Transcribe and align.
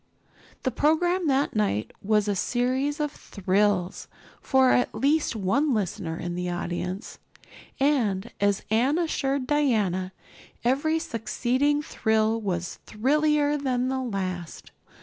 The 0.63 0.71
program 0.71 1.27
that 1.27 1.55
night 1.55 1.91
was 2.01 2.27
a 2.27 2.35
series 2.35 2.99
of 2.99 3.11
"thrills" 3.11 4.07
for 4.41 4.71
at 4.71 4.95
least 4.95 5.35
one 5.35 5.75
listener 5.75 6.17
in 6.17 6.33
the 6.33 6.49
audience, 6.49 7.19
and, 7.79 8.31
as 8.41 8.63
Anne 8.71 8.97
assured 8.97 9.45
Diana, 9.45 10.11
every 10.63 10.97
succeeding 10.97 11.83
thrill 11.83 12.41
was 12.41 12.79
thrillier 12.87 13.57
than 13.57 13.89
the 13.89 13.99
last. 14.01 14.71